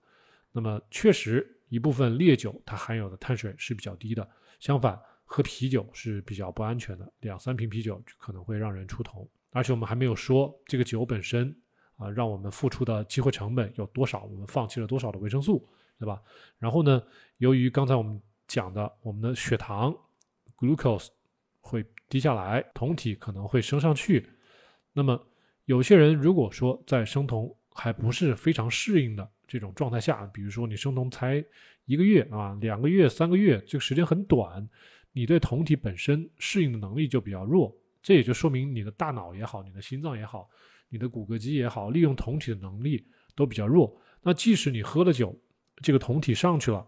[0.52, 4.28] 那么确实，一部分烈酒它含有的碳水是比较低的。
[4.58, 9.28] 相反，喝啤酒是比较不安全的，两三瓶啤酒可能会让人出头。
[9.50, 11.54] 而且我们还没有说这个酒本身
[11.96, 16.22] 啊，让我们付出的机会成本有多少，我们放弃了多少的维生素，对吧？
[16.58, 17.02] 然后呢，
[17.38, 19.94] 由于刚才我们讲的，我们的血糖
[20.56, 21.08] glucose
[21.60, 24.28] 会低下来，酮体可能会升上去。
[24.92, 25.20] 那么
[25.64, 31.44] 有些人如果说在生酮还不是非常适应的这种状态下，比如说你生酮才
[31.86, 34.68] 一个月啊、两个月、三个月，这个时间很短，
[35.16, 40.46] 你对酮体本身适应的能力就比较弱，这也就说明你的大脑也好，你的心脏也好，
[40.90, 43.02] 你的骨骼肌也好，利用酮体的能力
[43.34, 43.98] 都比较弱。
[44.20, 45.34] 那即使你喝了酒，
[45.76, 46.86] 这个酮体上去了，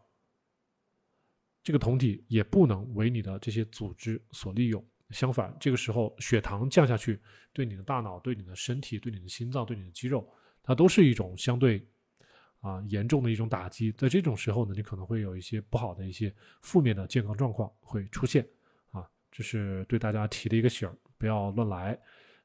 [1.63, 4.87] 这个酮体也不能为你的这些组织所利用。
[5.09, 7.19] 相反，这个时候血糖降下去，
[7.55, 10.29] 对你的大脑、对你的身体、对你的心脏、对你的肌肉，
[10.63, 11.83] 它都是一种相对
[12.69, 13.91] 啊严重的一种打击。
[13.93, 18.47] 在这种时候呢，你可能会有一些不好的一些负面的健康状况会出现
[18.91, 19.09] 啊。
[19.33, 21.99] 这是对大家提的一个醒，不要乱来。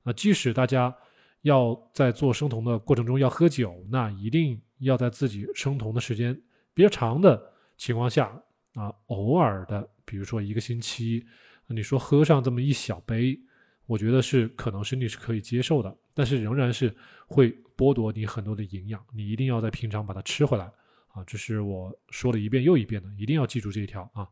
[0.03, 0.95] 啊，即使大家
[1.41, 6.39] 要在做生酮的过程中要喝酒，那一定要在自己生酮的时间
[6.73, 8.41] 比较长的情况下
[8.75, 11.25] 啊，偶尔的，比如说一个星期。
[11.67, 13.39] 你说喝上这么一小杯，
[13.85, 16.95] 我觉得是可能身体是可以接受的，但是仍然是
[17.27, 20.71] 会剥夺你很多的营养，你一定要在平常把它吃回来
[21.09, 21.23] 啊！
[21.25, 24.27] 这是我说了一遍又一遍的，一定要记住这一条啊。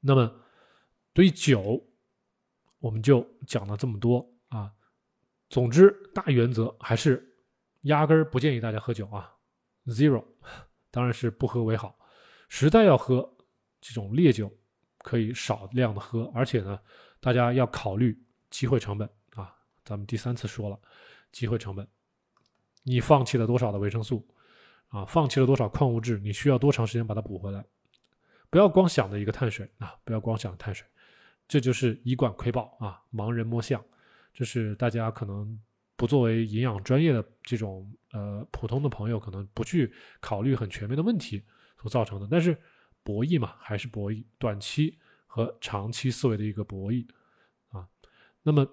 [0.00, 0.32] 那么
[1.12, 1.84] 对于酒，
[2.78, 4.72] 我们就讲了这么多啊。
[5.50, 7.36] 总之，大原则还是
[7.82, 9.34] 压根儿不建议大家喝酒啊
[9.86, 10.24] ，zero，
[10.90, 11.98] 当然是不喝为好。
[12.48, 13.36] 实在要喝
[13.80, 14.50] 这种烈酒。
[15.04, 16.80] 可以少量的喝，而且呢，
[17.24, 19.50] 大家要考虑机会成本啊。
[19.82, 20.78] 咱们第三次说了，
[21.32, 21.88] 机会成本，
[22.82, 24.28] 你放弃了多少的维生素
[24.88, 25.06] 啊？
[25.06, 26.18] 放弃了多少矿物质？
[26.18, 27.64] 你需要多长时间把它补回来？
[28.50, 30.86] 不要光想着一个碳水啊，不要光想着碳水，
[31.48, 33.82] 这就是以管窥豹啊，盲人摸象。
[34.34, 35.58] 这是大家可能
[35.96, 41.42] 不作为营养专业的这种呃普通的朋友，可能不去考虑很全面的问题
[41.80, 42.28] 所造成的。
[42.30, 42.54] 但是。
[43.06, 44.98] 博弈嘛，还是博弈，短期
[45.34, 47.04] 和长期思维的一个博弈
[47.70, 47.84] 啊。
[48.40, 48.64] 那么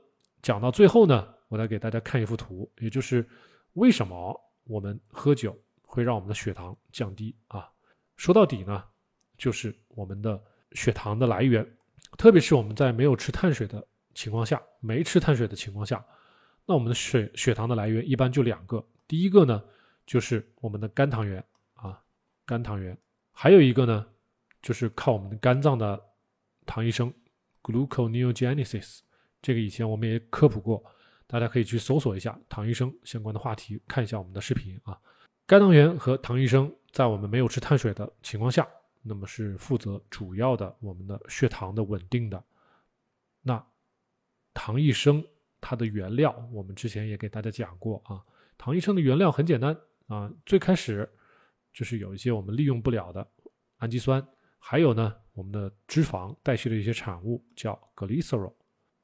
[0.43, 3.27] 讲到最后呢，我来给大家看一幅图，也就是
[3.73, 7.67] 为什么我们喝酒会让我们的血糖降低啊？
[8.15, 8.83] 说到底呢，
[9.39, 10.39] 就是我们的
[10.73, 11.67] 血糖的来源，
[12.15, 16.05] 特别是我们在没有吃碳水的情况下，没吃碳水的情况下，
[16.67, 19.63] 那我们的血血糖的来源一般就两个，第一个呢
[20.05, 21.43] 就是我们的肝糖原
[21.73, 21.99] 啊，
[22.45, 22.95] 肝糖原，
[23.31, 24.05] 还有一个呢。
[24.63, 25.99] 就是靠我们的肝脏的
[26.65, 27.13] 糖异生
[27.63, 28.99] （gluconeogenesis），
[29.41, 30.83] 这个以前我们也科普过，
[31.27, 34.99] 大家可以去搜索一下糖异生相关的话题，看一下我们的视频啊。
[35.45, 38.67] 肝糖原和糖异生在我们没有吃碳水的情况下，
[39.01, 42.41] 那么是负责主要的我们的血糖的稳定的。
[43.41, 43.61] 那
[44.53, 45.25] 糖异生
[45.59, 48.23] 它的原料，我们之前也给大家讲过啊。
[48.57, 49.75] 糖异生的原料很简单
[50.07, 51.09] 啊，最开始
[51.73, 53.27] 就是有一些我们利用不了的
[53.77, 54.25] 氨基酸。
[54.59, 58.53] 还有呢，我们的脂肪代谢的一些产物叫 glycerol，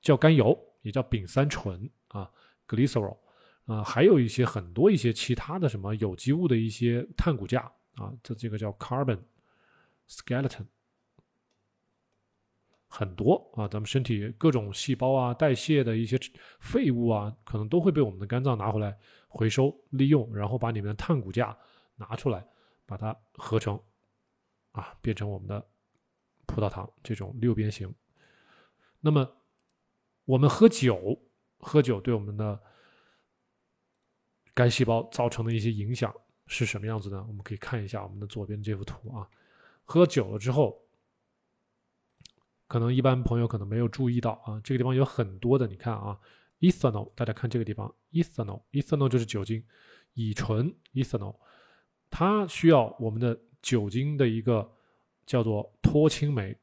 [0.04, 2.32] 叫甘油，也叫丙三醇啊
[2.68, 3.18] ，glycerol，
[3.66, 7.62] 啊，还有一些很多一些其他的什么有机物的一些碳骨架
[7.96, 9.20] 啊，这这个叫 carbon
[10.08, 10.68] skeleton，
[12.88, 16.20] 很多啊，咱们身体各种细胞啊，代谢的一些
[16.60, 18.96] 废物啊，可能都会被我们的肝脏拿回来
[19.28, 21.58] 回收利用，然后把里面的碳骨架
[21.96, 22.46] 拿出来，
[22.86, 23.82] 把它合成。
[24.74, 25.68] 啊，变成我们的
[26.48, 27.94] 葡萄糖这种六边形。
[29.02, 29.30] 那么，
[30.26, 31.22] 我们喝酒，
[31.60, 32.60] 喝酒对我们的
[34.56, 36.12] 肝细胞造成的一些影响
[36.48, 37.24] 是什么样子呢？
[37.28, 39.30] 我们可以看一下我们的左边这幅图啊。
[39.84, 40.82] 喝酒了之后，
[42.68, 46.20] 可能一般朋友可能没有注意到啊，这个地方有很多的，你看啊
[46.62, 49.64] ，ethanol，大家看这个地方，ethanol，ethanol 就是酒精，
[50.14, 51.36] 乙醇，ethanol，
[52.10, 53.40] 它需要我们的。
[53.60, 54.77] 酒精的一个
[55.28, 56.58] 叫做脱氢酶，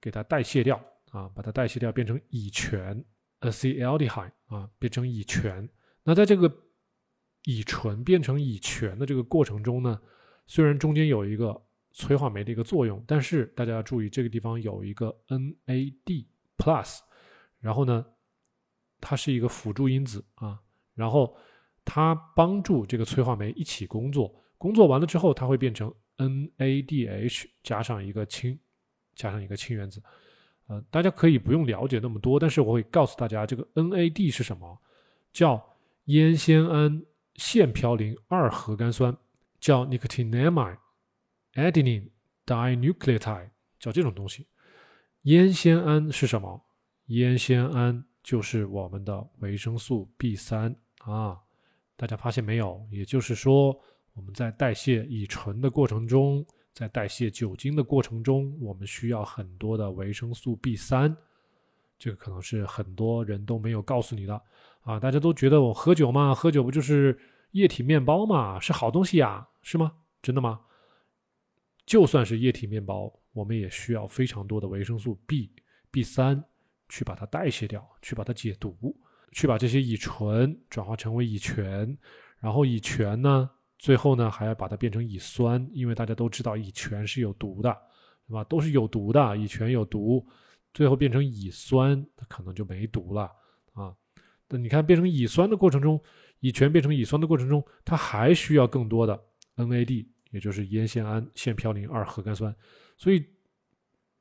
[0.00, 0.76] 给它代谢掉
[1.10, 3.02] 啊，把它代谢掉，变成乙醛
[3.40, 5.66] （acetaldehyde） 啊，变成乙醛。
[6.04, 6.54] 那在这个
[7.44, 9.98] 乙醇变成乙醛的这个过程中呢，
[10.46, 11.58] 虽然中间有一个
[11.92, 16.26] 催化酶的一个作用，但是大家要注意，这个地方有一个 NAD
[16.58, 16.98] plus，
[17.60, 18.04] 然后呢，
[19.00, 20.60] 它是一个辅助因子啊，
[20.94, 21.34] 然后
[21.84, 25.90] 它帮助这个催化酶一起工作，工作完了之后，它会变成。
[26.20, 28.58] NADH 加上一个氢，
[29.14, 30.02] 加上一个氢原子，
[30.66, 34.78] 呃，大家可以不用了解那么多，但是我会告诉大家，这个 NAD 是什么？
[35.32, 35.64] 叫
[36.04, 37.02] 烟酰胺
[37.34, 39.16] 腺嘌呤二核苷酸，
[39.60, 40.78] 叫 nicotinamide
[41.54, 42.08] adenine
[42.44, 44.46] dinucleotide，叫这种东西。
[45.22, 46.64] 烟酰胺是什么？
[47.06, 51.38] 烟酰胺就是我们的维生素 B 三啊。
[51.96, 52.86] 大家发现没有？
[52.90, 53.78] 也就是说，
[54.14, 61.16] 我们在代谢乙醇的过程中，在代谢酒精的过程中，我们需要很多的维生素 B 三。
[61.98, 64.40] 这个可能是很多人都没有告诉你的
[64.80, 64.98] 啊！
[64.98, 67.18] 大家都觉得我喝酒嘛，喝酒不就是
[67.50, 69.92] 液体面包嘛，是好东西呀，是吗？
[70.22, 70.60] 真的吗？
[71.84, 75.50] 就算是液体面包，我们也需要非常多的维生素 B、
[75.90, 76.42] B 三
[76.88, 78.96] 去把它代谢掉，去把它解毒，
[79.32, 81.96] 去把这些乙醇转化成为乙醛，
[82.38, 87.74] 然后乙醛呢，最后呢还要把它变成乙酸，因为大家都知道乙醛是有毒的，
[88.28, 88.44] 对吧？
[88.44, 90.24] 都是有毒的，乙醛有毒。
[90.74, 93.22] 最后变成乙酸，它可能就没毒了
[93.72, 93.96] 啊。
[94.48, 95.98] 那你看，变成乙酸的过程中，
[96.40, 99.18] 乙醛变成乙酸的过程中，它还需要更多的
[99.56, 102.54] NAD，也就是烟酰胺腺嘌呤二核苷酸。
[102.98, 103.24] 所以，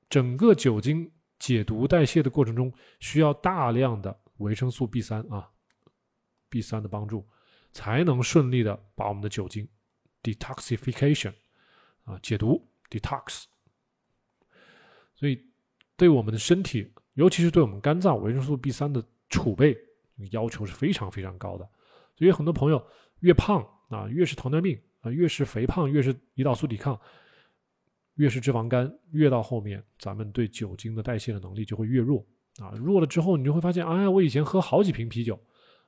[0.10, 5.50] 整个酒精解毒代谢的过程中，需要大量的维生素 B 三啊
[6.48, 7.28] ，B 三的帮助，
[7.71, 9.67] 才能顺利的把我们的酒精
[10.23, 11.34] detoxification
[12.03, 13.45] 啊解毒 detox。
[15.15, 15.45] 所以。
[15.99, 19.77] 对我们的身体，尤其是对我们肝脏维生素 B 三的储备
[20.32, 21.69] 要求是非常非常高的。
[22.15, 22.82] 所以很多朋友
[23.19, 26.97] 越胖啊，越是糖尿病啊，越是肥胖，越是胰岛素抵抗，
[28.13, 32.25] 越是脂肪肝，越到后面，咱们对酒精的代谢的能力就会越弱
[32.60, 32.71] 啊。
[32.77, 35.38] 弱了之后，你就会发现，哎，我以前喝好几瓶啤酒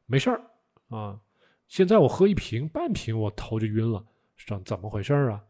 [0.08, 0.42] 没事儿
[0.90, 1.18] 啊，
[1.72, 4.06] 现在我喝一瓶半瓶，我头就晕了，
[4.36, 5.42] 是怎么回事啊？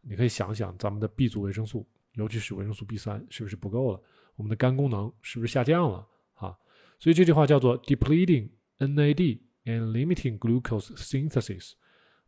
[0.00, 1.86] 你可以想想咱们的 B 族维生素。
[2.14, 4.02] 尤其是维生素 B 三是不是不够了？
[4.36, 6.56] 我们的肝功能是不是下降了啊？
[6.98, 11.72] 所以这句话叫做 depleting NAD and limiting glucose synthesis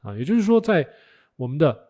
[0.01, 0.87] 啊，也就是说，在
[1.37, 1.89] 我们的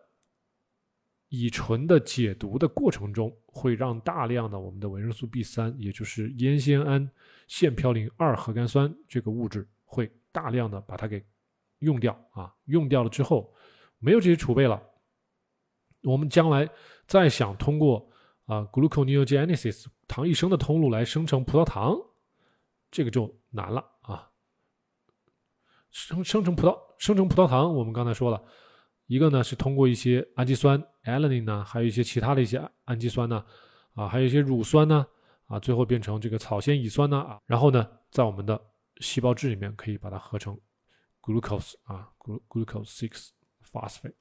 [1.27, 7.11] 乙醇的解毒的过程中，会让大量的我们的维生素 B 三，也就是烟酰胺
[7.49, 11.23] 腺嘌呤二核苷酸这个物质，会大量的把它给
[11.79, 13.53] 用掉啊，用掉了之后，
[13.99, 14.81] 没有这些储备了。
[16.03, 16.67] 我们将来
[17.05, 18.09] 再想通过
[18.45, 21.95] 啊 gluconeogenesis 糖异生的通路来生成葡萄糖，
[22.89, 24.29] 这个就难了啊。
[25.91, 28.41] 生生成葡萄生成葡萄糖，我们刚才说了
[29.07, 33.43] 一个呢是通过一些氨基酸 alanine 呢，还有一些其他的一些氨基酸呢，
[33.93, 35.05] 啊，还有一些乳酸呢，
[35.47, 38.59] 啊，最后变成这个草酰乙酸呢，啊，然后呢在我们的
[39.01, 40.57] 细胞质里面可以把它合成
[41.21, 42.07] glucose 啊
[42.47, 43.29] glucose six
[43.69, 44.13] phosphate。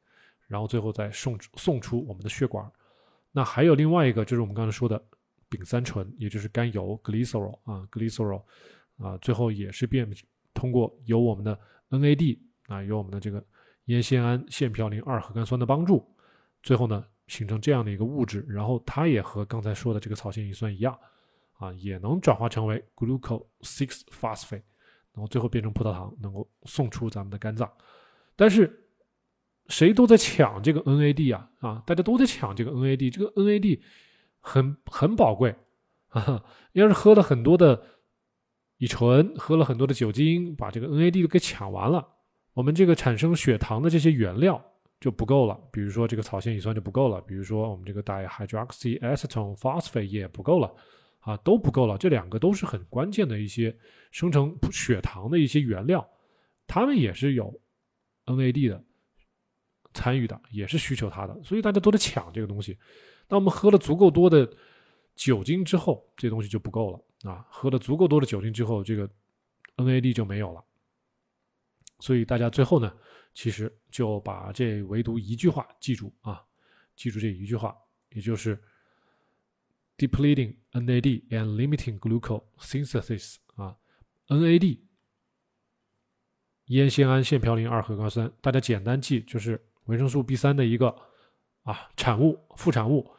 [0.48, 2.68] 然后最后再送送出我们的血管，
[3.30, 5.00] 那还有另外一个就是我们刚才说的
[5.48, 8.42] 丙三醇，也就是甘油 glycerol 啊 glycerol
[8.98, 10.12] 啊，最后也是变
[10.52, 11.56] 通过有我们的
[11.90, 13.40] NAD 啊，有我们的这个
[13.84, 16.04] 烟酰胺腺嘌呤二核苷酸的帮助，
[16.64, 20.98] 最后呢形成这样的一个物质，然后它也和刚才说的这个草酰乙酸一样
[21.60, 24.64] 啊，也能转化成为 glucose six phosphate，
[25.12, 27.70] 然后最后变成葡萄糖，能够送出咱们的肝脏，
[28.34, 28.76] 但是。
[29.68, 31.82] 谁都在抢这个 NAD 啊啊！
[31.86, 33.80] 大家都在抢这个 NAD，这个 NAD
[34.40, 35.54] 很很宝贵
[36.08, 36.42] 啊。
[36.72, 37.80] 要是喝了很多的
[38.78, 42.04] 乙醇，喝了很多的酒精，把这个 NAD 都给抢完了，
[42.52, 44.60] 我们这个产生血糖的这些原料
[44.98, 45.56] 就不够了。
[45.70, 50.74] 比如说这个草酰乙酸就不够了，比如说我们这个 dihydroxyacetone phosphate 也不够了
[51.20, 51.96] 啊，都不够了。
[51.96, 53.76] 这两个都是很关键的一些
[54.10, 56.06] 生成血糖的一些原料，
[56.66, 57.60] 它们也是有
[58.26, 58.84] NAD 的。
[59.92, 62.78] 参与的也是需求它的，所以大家都在抢这个东西。
[63.28, 64.48] 那我们喝了足够多的
[65.16, 67.44] 酒精之后，这东西就不够了啊！
[67.50, 69.10] 喝了足够多的酒精之后，这个
[69.78, 70.64] NAD 就没有了。
[71.98, 72.96] 所以大家最后呢，
[73.34, 76.40] 其实就把这唯独一句话记住啊，
[76.94, 77.76] 记住这一句话，
[78.10, 78.56] 也就是
[80.00, 83.76] depleting NAD and limiting glucose synthesis 啊
[84.28, 84.80] ，NAD
[86.66, 89.62] 烟酰胺腺嘌呤二核苷酸，大家简单记就是。
[89.84, 90.94] 维生素 B 三的一个
[91.62, 93.10] 啊产物副产物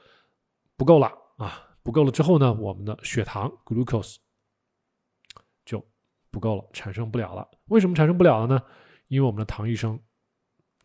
[0.78, 4.16] 不够了啊不够了之后呢，我们的血糖 glucose
[5.66, 5.86] 就
[6.30, 7.46] 不够了，产生不了了。
[7.66, 8.64] 为什么产生不了了呢？
[9.10, 10.00] 因为我们的糖异生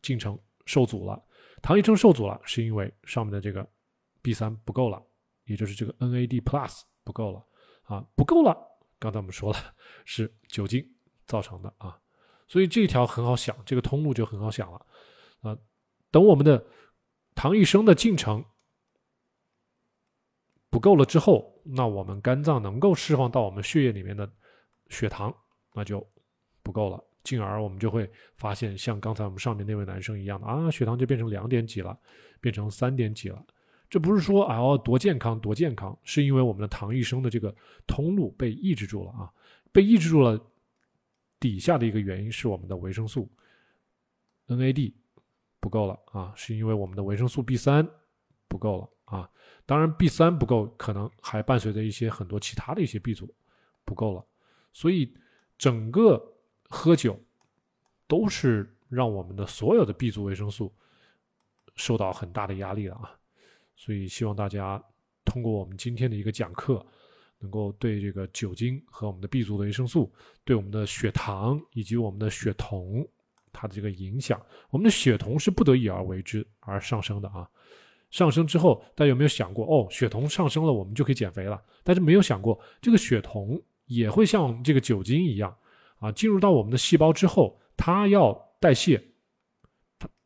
[0.02, 1.22] 进程受阻了。
[1.62, 3.64] 糖异生受阻了，是因为上面的这个
[4.22, 5.00] B 三不够了，
[5.46, 7.44] 也就是这个 NAD plus 不够了
[7.84, 8.56] 啊不够了。
[8.98, 9.58] 刚才我们说了
[10.04, 10.86] 是酒精
[11.26, 11.98] 造成的啊，
[12.46, 14.86] 所以这条很好想，这个通路就很好想了
[15.40, 15.58] 啊。
[16.10, 16.64] 等我们的
[17.34, 18.44] 糖异生的进程
[20.70, 24.30] 不够了之后，那我们肝脏能够释放到我们血液里面的
[24.88, 25.34] 血糖
[25.74, 26.06] 那就
[26.62, 31.98] 不够了，进而我们就会发现像刚才我们上面那位男生一样的啊，血糖就变成两点几了，
[32.40, 33.44] 变成三点几了，
[33.88, 37.54] 这不是说啊哦多健康多健康，是因为我们的糖异生的这个
[37.86, 39.32] 通路被抑制住了啊，
[39.72, 40.40] 被抑制住了。
[41.38, 43.30] 底下的一个原因是我们的维生素
[44.48, 44.94] NAD
[45.60, 47.86] 不够了啊，是因为我们的维生素 B 三
[48.48, 49.30] 不够了啊。
[49.66, 53.32] 当然 B 三不够，可能还伴随着一些很多其他的一些 B 族
[53.84, 54.24] 不够了，
[54.72, 55.14] 所以
[55.58, 56.20] 整个
[56.70, 57.22] 喝酒
[58.08, 60.74] 都是让我们的所有的 B 族维生素
[61.74, 63.14] 受到很大的压力了啊。
[63.76, 64.82] 所以希望大家
[65.24, 66.84] 通过我们今天的一个讲课，
[67.38, 70.12] 能够对这个酒精和我们的 B 族的维生素，
[70.44, 73.06] 对我们的血糖以及我们的血酮
[73.52, 77.48] 它的这个影响，我们的血酮是不得已而为之而上升的啊。
[78.10, 81.62] 上升之后，大家有没有想过，哦，血酮上升了，我们就可以减肥了？
[81.82, 85.54] 但是没有想过，这个血酮也会像这个酒精一样
[85.98, 89.02] 啊，进入到我们的细胞之后，它要代谢，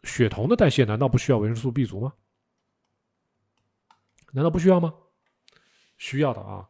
[0.04, 2.12] 血酮的代谢难道不需要维生素 B 族吗？
[4.32, 4.92] 难道不需要吗？
[5.98, 6.66] 需要的啊！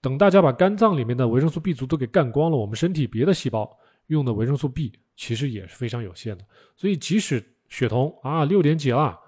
[0.00, 6.44] 等大家把肝脏里面的维生素 B 族都给干光了，我们身体别的细胞用的维生素 B 其实也是非常有限的。
[6.76, 9.18] 所以即使血酮啊六点几了，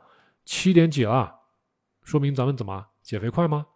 [0.45, 1.33] 七点几了，
[2.03, 3.67] 说明咱们怎么减肥快吗？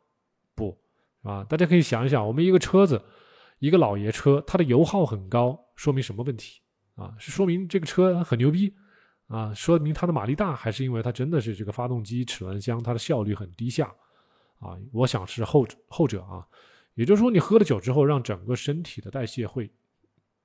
[0.57, 0.77] 不
[1.23, 1.45] 啊！
[1.45, 3.01] 大家可以想一想，我们一个车子，
[3.61, 6.61] 一个老爷车，它的油耗很高，说明什么问题
[6.97, 7.15] 啊？
[7.19, 8.75] 是说明这个车很牛逼
[9.29, 9.55] 啊？
[9.55, 13.95] 说明它的马力大，还是因为它真的是这个发动机、齿轮箱它的效率很低下？
[14.59, 16.45] 啊，我想是后后者啊，
[16.95, 19.71] 也就是说，你喝了酒之后，让整个身体的代谢会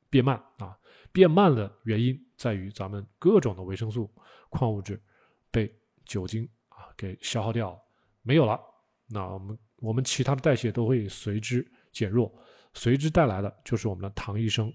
[0.07, 0.77] 变慢啊，
[1.11, 4.07] 变慢的原因在于咱们各种的维生素、
[4.49, 5.01] 矿物质
[5.49, 5.75] 被
[6.05, 7.75] 酒精啊给消耗掉，
[8.21, 8.61] 没有了，
[9.07, 12.31] 那我们我们其他的代谢都会随之减弱，
[12.75, 14.71] 随之带来的就是我们的糖异生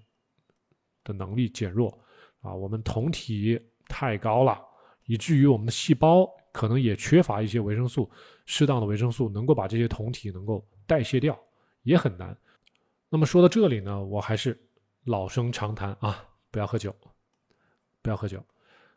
[1.05, 1.97] 的能力减弱
[2.41, 4.63] 啊，我们酮体太高了，
[5.07, 6.29] 以至于我们的细胞。
[6.51, 8.11] 可能也缺乏一些维生素，
[8.45, 11.39] 适当的维生素能够把这些酮体能够代谢掉，
[11.83, 12.37] 也很难。
[13.09, 14.59] 那么说到这里呢，我还是
[15.05, 16.93] 老生常谈啊，不要喝酒，
[18.03, 18.45] 不要喝酒。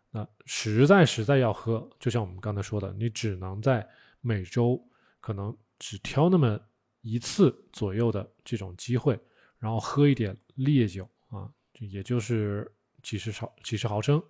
[0.10, 3.88] 那实在实在要喝，就像我们刚才说的，你只能在
[4.22, 4.84] 每周
[5.20, 6.60] 可能只挑那么
[7.02, 9.20] 一次左右的这种机会，
[9.60, 12.72] 然后喝一点烈酒啊，也就是
[13.04, 14.24] 几十毫几十毫升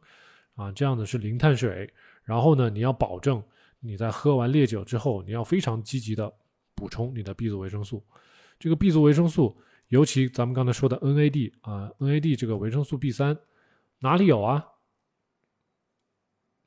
[0.62, 1.92] 啊，这样子是零碳水。
[2.24, 3.44] 然后呢，你要保证
[3.80, 6.32] 你在喝完烈酒之后，你要非常积极的
[6.76, 8.06] 补充你的 B 族维生素。
[8.60, 9.58] 这个 B 族维生素，
[9.88, 13.36] 尤其咱们刚才说的 NAD 啊，NAD 这个维生素 B 三
[14.00, 14.68] 哪里有啊？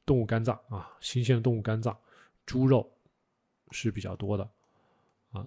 [0.05, 1.97] 动物肝脏啊，新鲜的动物肝脏，
[2.45, 2.92] 猪肉
[3.70, 4.51] 是比较多的
[5.30, 5.47] 啊，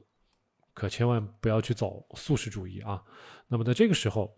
[0.73, 3.03] 可千万不要去走素食主义啊。
[3.47, 4.33] 那么在这个时候，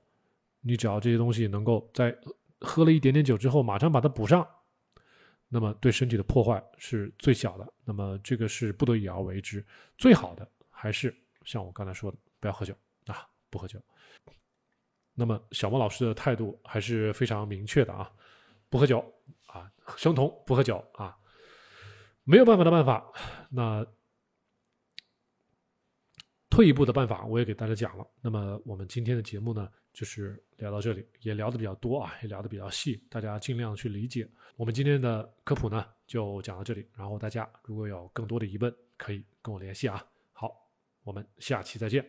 [0.62, 2.18] 你只要这些东西能够在
[2.62, 4.47] 喝了一点点酒之后，马上把它补上。
[5.47, 9.66] 那么对身体的破坏是最小的，那么这个是不得已而为之，
[9.97, 12.74] 最好的还是像我刚才说的，不要喝酒
[13.07, 13.80] 啊，不喝酒。
[15.14, 18.12] 那么小莫老师的态度还是非常明确的啊，
[18.70, 19.03] 不喝酒
[19.47, 21.18] 啊，生酮不喝酒啊，
[22.24, 23.05] 没有办法的办法，
[23.49, 23.86] 那。
[26.51, 28.05] 退一步的办法，我也给大家讲了。
[28.22, 29.70] 那么我们今天的节目呢，
[30.00, 34.26] 就是聊到这里，也聊的比较多啊，也聊的比较细，大家尽量去理解。
[34.56, 36.88] 我们今天的科普呢，就讲到这里。
[36.95, 40.02] 然后大家如果有更多的疑问，可以跟我联系啊。
[40.32, 40.56] 好，
[41.04, 42.06] 我们下期再见。